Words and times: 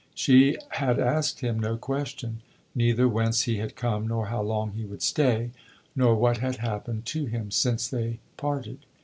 She 0.15 0.57
had 0.69 0.97
asked 0.97 1.41
him 1.41 1.59
no 1.59 1.77
question 1.77 2.41
neither 2.73 3.07
whence 3.07 3.43
he 3.43 3.57
had 3.57 3.75
come, 3.75 4.07
nor 4.07 4.29
how 4.29 4.41
long 4.41 4.71
he 4.71 4.83
would 4.83 5.03
stay, 5.03 5.51
nor 5.95 6.15
what 6.15 6.37
had 6.37 6.55
happened 6.55 7.05
to 7.05 7.25
him 7.27 7.51
since 7.51 7.87
they 7.87 8.17
parted. 8.35 8.79